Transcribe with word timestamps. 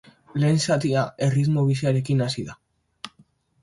Lehen 0.43 0.57
zatia 0.61 1.03
erritmo 1.27 1.69
biziarekin 1.71 2.29
hasi 2.29 2.51
da. 2.53 2.61